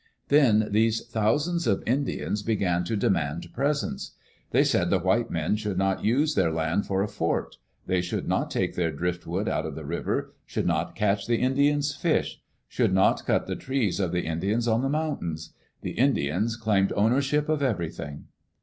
[0.29, 4.15] Then these thousands of Indians began to demand presents.
[4.49, 8.27] They said the white men should not use their land for a fort; they should
[8.27, 12.95] not take their driftwood out of the river; should not catch the Indians' fish; should
[12.95, 15.53] not cut the trees of the Indians on the mountains.
[15.81, 18.23] The Indians claimed ownership of everything.